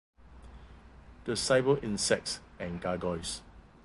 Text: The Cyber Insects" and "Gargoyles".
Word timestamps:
The 1.25 1.33
Cyber 1.33 1.83
Insects" 1.83 2.39
and 2.57 2.81
"Gargoyles". 2.81 3.43